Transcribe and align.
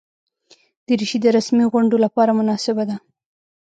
دریشي 0.87 1.17
د 1.21 1.25
رسمي 1.37 1.65
غونډو 1.71 1.95
لپاره 2.05 2.31
مناسبه 2.39 2.83
ده. 2.89 2.95